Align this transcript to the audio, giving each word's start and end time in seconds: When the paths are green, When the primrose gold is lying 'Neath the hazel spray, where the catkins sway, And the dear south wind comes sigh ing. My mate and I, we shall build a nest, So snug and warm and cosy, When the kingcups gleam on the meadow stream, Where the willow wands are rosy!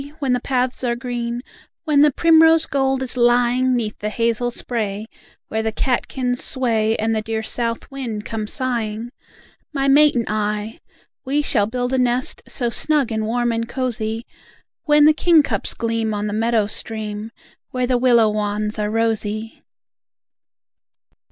When 0.17 0.33
the 0.33 0.39
paths 0.39 0.83
are 0.83 0.95
green, 0.95 1.43
When 1.83 2.01
the 2.01 2.09
primrose 2.11 2.65
gold 2.65 3.03
is 3.03 3.15
lying 3.15 3.75
'Neath 3.75 3.99
the 3.99 4.09
hazel 4.09 4.49
spray, 4.49 5.05
where 5.47 5.61
the 5.61 5.71
catkins 5.71 6.43
sway, 6.43 6.95
And 6.97 7.15
the 7.15 7.21
dear 7.21 7.43
south 7.43 7.91
wind 7.91 8.25
comes 8.25 8.51
sigh 8.51 8.85
ing. 8.93 9.11
My 9.71 9.87
mate 9.87 10.15
and 10.15 10.25
I, 10.27 10.79
we 11.23 11.43
shall 11.43 11.67
build 11.67 11.93
a 11.93 11.99
nest, 11.99 12.41
So 12.47 12.67
snug 12.67 13.11
and 13.11 13.27
warm 13.27 13.51
and 13.51 13.69
cosy, 13.69 14.25
When 14.85 15.05
the 15.05 15.13
kingcups 15.13 15.75
gleam 15.75 16.15
on 16.15 16.25
the 16.25 16.33
meadow 16.33 16.65
stream, 16.65 17.29
Where 17.69 17.85
the 17.85 17.99
willow 17.99 18.29
wands 18.31 18.79
are 18.79 18.89
rosy! 18.89 19.61